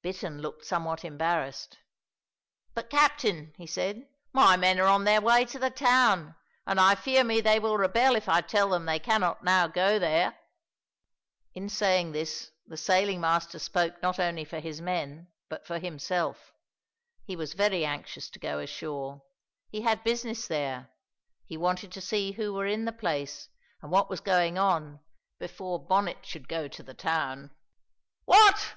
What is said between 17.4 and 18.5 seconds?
very anxious to